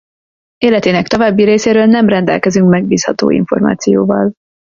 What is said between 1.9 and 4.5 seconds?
rendelkezünk megbízható információval.